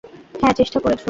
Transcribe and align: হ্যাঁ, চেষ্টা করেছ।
হ্যাঁ, 0.41 0.53
চেষ্টা 0.53 0.79
করেছ। 0.79 0.99